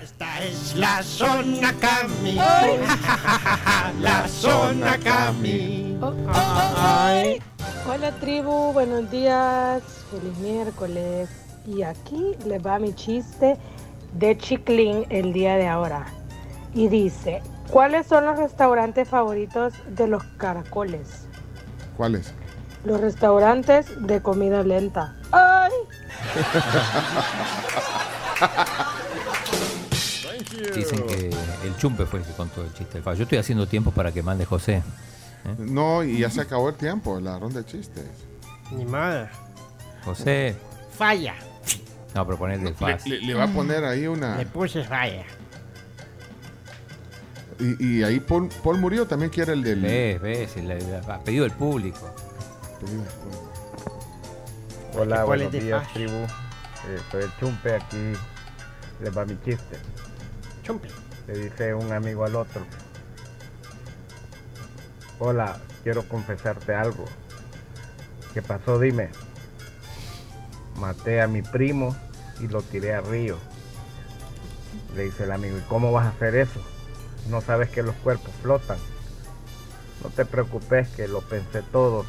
Esta 0.02 0.44
es 0.44 0.74
la 0.76 1.02
zona 1.02 1.72
Cami. 1.80 2.34
la 4.00 4.28
zona 4.28 4.98
Cami. 4.98 5.98
Ay. 6.76 7.40
Hola 7.88 8.12
tribu, 8.20 8.72
buenos 8.72 9.10
días, 9.10 9.82
feliz 10.10 10.36
miércoles. 10.38 11.28
Y 11.66 11.82
aquí 11.82 12.36
les 12.46 12.64
va 12.64 12.78
mi 12.78 12.94
chiste 12.94 13.56
de 14.12 14.36
Chiclín 14.36 15.06
el 15.08 15.32
día 15.32 15.56
de 15.56 15.66
ahora. 15.66 16.06
Y 16.74 16.88
dice, 16.88 17.42
¿cuáles 17.70 18.06
son 18.06 18.26
los 18.26 18.38
restaurantes 18.38 19.08
favoritos 19.08 19.72
de 19.88 20.08
los 20.08 20.22
caracoles? 20.38 21.26
¿Cuál 21.96 22.16
es? 22.16 22.32
Los 22.84 23.00
restaurantes 23.00 23.86
de 24.06 24.20
comida 24.20 24.62
lenta. 24.62 25.14
¡Ay! 25.32 25.70
Dicen 30.74 31.06
que 31.06 31.30
el 31.64 31.76
chumpe 31.78 32.04
fue 32.06 32.20
el 32.20 32.26
que 32.26 32.32
contó 32.32 32.62
el 32.62 32.72
chiste. 32.74 32.94
del 32.94 33.02
fallo. 33.02 33.16
Yo 33.18 33.22
estoy 33.24 33.38
haciendo 33.38 33.66
tiempo 33.66 33.90
para 33.90 34.12
que 34.12 34.22
mande 34.22 34.44
José. 34.44 34.76
¿eh? 34.76 34.82
No, 35.58 36.02
y 36.02 36.18
ya 36.18 36.30
se 36.30 36.40
acabó 36.40 36.68
el 36.68 36.74
tiempo, 36.74 37.20
la 37.20 37.38
ronda 37.38 37.60
de 37.60 37.66
chistes. 37.66 38.04
Ni 38.72 38.84
madre. 38.84 39.28
José. 40.04 40.56
Falla. 40.96 41.34
No, 42.14 42.24
pero 42.26 42.38
poner 42.38 42.58
del 42.58 42.68
Le, 42.68 42.74
faz. 42.74 43.06
le- 43.06 43.20
le 43.20 43.34
va 43.34 43.44
a 43.44 43.48
poner 43.48 43.84
ahí 43.84 44.06
una. 44.06 44.36
Le 44.36 44.46
puse 44.46 44.84
falla. 44.84 45.24
Y, 47.58 47.98
y 47.98 48.02
ahí 48.02 48.20
Paul, 48.20 48.48
Paul 48.62 48.78
murió, 48.78 49.06
también 49.06 49.30
quiere 49.30 49.52
el 49.52 49.62
del. 49.62 49.80
Ves, 49.80 50.20
ves, 50.20 50.56
el- 50.56 50.70
el- 50.72 50.94
a 51.10 51.20
pedido 51.20 51.44
del 51.44 51.52
público. 51.52 51.98
Hola, 54.96 55.24
¿Cuál 55.24 55.26
buenos 55.40 55.52
días, 55.52 55.92
tribu. 55.92 56.12
Eh, 56.16 56.98
soy 57.10 57.22
el 57.22 57.30
Chumpe, 57.38 57.74
aquí 57.74 58.12
les 59.00 59.16
va 59.16 59.24
mi 59.24 59.38
chiste. 59.44 59.76
Chumpe. 60.62 60.88
Le 61.26 61.38
dice 61.38 61.74
un 61.74 61.92
amigo 61.92 62.24
al 62.24 62.36
otro. 62.36 62.62
Hola, 65.18 65.56
quiero 65.82 66.06
confesarte 66.08 66.74
algo. 66.74 67.04
¿Qué 68.34 68.42
pasó? 68.42 68.78
Dime. 68.78 69.08
Maté 70.76 71.22
a 71.22 71.28
mi 71.28 71.40
primo 71.40 71.96
y 72.40 72.48
lo 72.48 72.60
tiré 72.62 72.94
al 72.94 73.06
río. 73.06 73.38
Le 74.94 75.04
dice 75.04 75.24
el 75.24 75.32
amigo, 75.32 75.56
¿y 75.56 75.62
cómo 75.62 75.92
vas 75.92 76.06
a 76.06 76.10
hacer 76.10 76.34
eso? 76.34 76.60
No 77.28 77.40
sabes 77.40 77.70
que 77.70 77.82
los 77.82 77.94
cuerpos 77.96 78.30
flotan. 78.42 78.78
No 80.02 80.10
te 80.10 80.24
preocupes 80.24 80.88
que 80.90 81.08
lo 81.08 81.20
pensé 81.22 81.62
todo. 81.62 82.04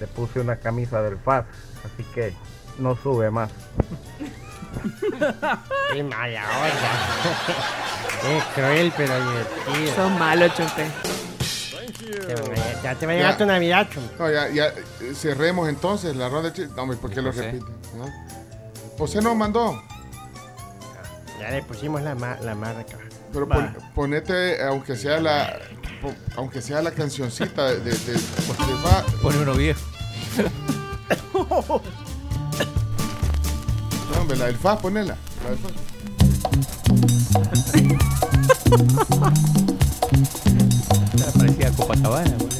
Le 0.00 0.06
puse 0.06 0.40
una 0.40 0.56
camisa 0.56 1.00
del 1.02 1.16
FAS, 1.18 1.44
así 1.84 2.02
que 2.14 2.34
no 2.78 2.96
sube 2.96 3.30
más. 3.30 3.50
Qué 5.92 6.02
mala 6.02 6.44
onda. 6.44 8.22
Qué 8.22 8.42
cruel, 8.54 8.92
pero 8.96 9.14
divertido. 9.30 9.94
Son 9.94 10.18
malos, 10.18 10.52
a- 10.60 10.66
Ya 12.82 12.94
te 12.94 13.06
va 13.06 13.12
a 13.12 13.16
llegar 13.16 13.38
tu 13.38 13.46
Navidad, 13.46 13.88
chumpe. 13.90 14.14
No, 14.18 14.30
ya, 14.30 14.48
ya 14.48 14.66
eh, 14.66 15.14
cerremos 15.14 15.68
entonces 15.68 16.14
la 16.16 16.28
ronda 16.28 16.50
de 16.50 16.56
chistes. 16.56 16.76
No, 16.76 16.86
¿por 16.96 17.10
qué 17.10 17.22
lo 17.22 17.32
repite? 17.32 17.64
¿No? 17.96 18.06
José 18.98 19.22
nos 19.22 19.36
mandó. 19.36 19.80
Ya 21.40 21.50
le 21.50 21.62
pusimos 21.62 22.02
la, 22.02 22.14
ma- 22.14 22.38
la 22.42 22.54
marca. 22.54 22.96
Pero 23.32 23.48
pon- 23.48 23.76
ponete, 23.94 24.62
aunque 24.64 24.96
sea 24.96 25.20
la. 25.20 25.58
po- 26.00 26.14
Aunque 26.36 26.62
sea 26.62 26.80
la 26.82 26.90
cancioncita 26.92 27.64
de. 27.66 27.80
de, 27.80 27.90
de- 27.90 28.12
de 28.12 28.20
Pone 29.22 29.38
uno 29.38 29.54
viejo. 29.54 29.80
No, 34.14 34.20
hombre, 34.20 34.36
la 34.36 34.46
del 34.46 34.56
fa, 34.56 34.78
ponela. 34.78 35.16
La 35.44 35.50
del 35.50 35.58
fa. 35.58 35.68
Parecía 41.38 41.70
Copacabana. 41.72 42.30
boludo. 42.38 42.56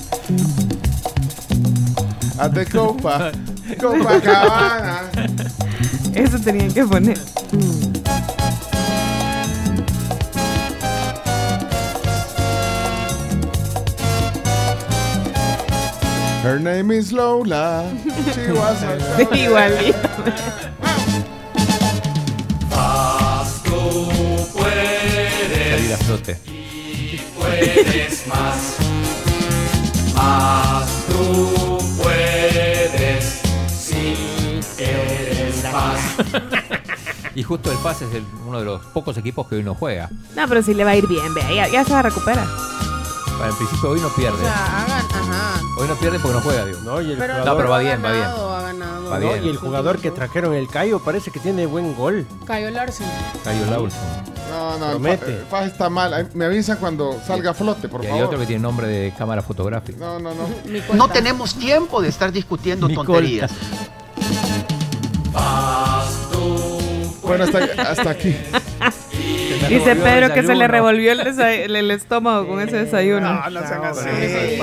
Hazte 2.38 2.66
copa. 2.66 3.32
Copacabana. 3.80 5.10
Eso 6.14 6.38
tenían 6.38 6.72
que 6.72 6.84
poner. 6.84 7.18
Her 16.56 16.62
name 16.62 16.90
is 16.90 17.12
Lola. 17.12 17.84
She 18.32 18.50
was 18.50 18.82
a 18.82 18.96
Igualito. 19.36 20.08
Tú 23.62 24.48
puedes. 24.54 25.70
Salir 25.70 25.92
a 25.92 25.96
flote. 25.98 26.40
Y 26.46 27.20
puedes 27.38 28.26
más. 28.26 28.76
Más 30.14 30.88
tú 31.08 31.78
puedes. 32.02 33.42
Si 33.70 34.16
eres 34.78 35.62
más. 35.70 36.00
Y 37.34 37.42
justo 37.42 37.70
el 37.70 37.76
FAS 37.76 38.00
es 38.00 38.14
el- 38.14 38.24
uno 38.46 38.60
de 38.60 38.64
los 38.64 38.80
pocos 38.94 39.14
equipos 39.18 39.46
que 39.46 39.56
hoy 39.56 39.62
no 39.62 39.74
juega. 39.74 40.08
No, 40.34 40.48
pero 40.48 40.62
sí 40.62 40.72
le 40.72 40.84
va 40.84 40.92
a 40.92 40.96
ir 40.96 41.06
bien, 41.06 41.34
vea. 41.34 41.52
Ya, 41.52 41.68
ya 41.68 41.84
se 41.84 41.92
va 41.92 41.98
a 41.98 42.02
recuperar. 42.04 42.46
Bueno, 43.36 43.52
en 43.52 43.56
principio 43.58 43.90
hoy 43.90 44.00
no 44.00 44.08
pierde. 44.08 44.38
Hagan. 44.48 45.05
Hoy 45.78 45.86
no 45.88 45.94
pierde 45.96 46.18
porque 46.18 46.34
no 46.36 46.40
juega, 46.42 46.64
digo. 46.64 46.78
No, 46.84 47.02
y 47.02 47.12
el 47.12 47.18
Pero, 47.18 47.44
No, 47.44 47.56
pero 47.56 47.68
va 47.68 47.76
ha 47.76 47.80
bien, 47.80 48.02
va 48.02 48.10
bien. 48.10 48.22
ganado, 48.24 48.56
ha 48.56 48.62
ganado. 48.62 49.10
Va 49.10 49.18
No, 49.18 49.28
bien. 49.28 49.44
y 49.44 49.48
el 49.50 49.56
jugador 49.58 49.98
que 49.98 50.10
trajeron 50.10 50.54
el 50.54 50.68
Cayo 50.68 51.00
parece 51.00 51.30
que 51.30 51.38
tiene 51.38 51.66
buen 51.66 51.94
gol. 51.94 52.26
Cayo 52.46 52.70
Larsen. 52.70 53.06
Cayo 53.44 53.66
Laulson. 53.70 54.00
No, 54.48 54.78
no, 54.78 54.90
Promete. 54.92 55.26
fa, 55.26 55.30
el 55.32 55.46
fa 55.46 55.64
está 55.66 55.90
mal. 55.90 56.30
Me 56.32 56.46
avisan 56.46 56.78
cuando 56.78 57.20
salga 57.26 57.50
a 57.50 57.54
flote, 57.54 57.88
por 57.88 58.02
Y 58.02 58.06
hay 58.06 58.12
favor. 58.12 58.26
otro 58.26 58.38
que 58.38 58.46
tiene 58.46 58.62
nombre 58.62 58.86
de 58.86 59.12
cámara 59.18 59.42
fotográfica. 59.42 59.98
No, 59.98 60.18
no, 60.18 60.30
no. 60.34 60.48
No 60.94 61.08
tenemos 61.08 61.54
tiempo 61.56 62.00
de 62.00 62.08
estar 62.08 62.32
discutiendo 62.32 62.88
Mi 62.88 62.94
tonterías. 62.94 63.52
Bueno, 67.22 67.44
hasta, 67.44 67.58
hasta 67.82 68.10
aquí. 68.10 68.34
Dice 69.68 69.96
Pedro 69.96 70.32
que 70.32 70.42
se 70.42 70.54
le 70.54 70.68
revolvió 70.68 71.12
el, 71.12 71.90
estómago 71.90 72.46
con 72.46 72.60
ese 72.60 72.76
desayuno. 72.76 73.42
no 73.50 73.60
sean 73.66 73.84
así. 73.84 74.60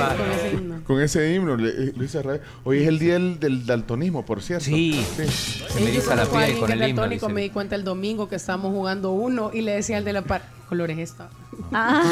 Con 0.86 1.00
ese- 1.00 1.32
himno. 1.34 1.56
Le- 1.56 1.70
eh, 1.70 1.92
Luis 1.96 2.14
Arraez. 2.16 2.40
Hoy 2.64 2.82
es 2.82 2.88
el 2.88 2.98
día 2.98 3.14
del, 3.14 3.40
del 3.40 3.64
daltonismo, 3.66 4.24
por 4.26 4.42
cierto. 4.42 4.64
Sí. 4.66 5.04
Se 5.16 5.22
me 5.24 5.28
Sí, 5.30 5.64
yo 5.80 5.86
eriza 5.88 6.14
la 6.14 6.26
piel 6.26 6.58
con 6.58 6.70
el 6.70 6.88
himno. 6.90 7.28
me 7.30 7.40
di 7.42 7.50
cuenta 7.50 7.74
el 7.74 7.84
domingo 7.84 8.28
que 8.28 8.36
estábamos 8.36 8.72
jugando 8.72 9.12
uno 9.12 9.50
y 9.52 9.62
le 9.62 9.72
decía 9.72 9.96
al 9.96 10.04
de 10.04 10.12
la 10.12 10.22
par, 10.22 10.42
colores 10.68 10.98
esta. 10.98 11.28
Ah. 11.72 12.02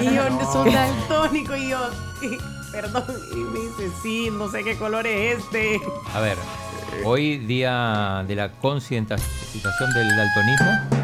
Y 0.00 0.14
yo 0.14 0.22
son 0.52 0.72
daltónico 0.72 1.56
y 1.56 1.70
yo, 1.70 1.78
y- 2.22 2.72
perdón, 2.72 3.04
y 3.32 3.36
me 3.36 3.60
dice, 3.60 3.90
sí, 4.02 4.28
no 4.30 4.50
sé 4.50 4.62
qué 4.64 4.76
color 4.76 5.06
es 5.06 5.38
este. 5.38 5.80
A 6.14 6.20
ver, 6.20 6.36
hoy 7.04 7.38
día 7.38 8.24
de 8.28 8.34
la 8.36 8.52
concientización 8.52 9.92
del 9.94 10.08
daltonismo. 10.16 11.01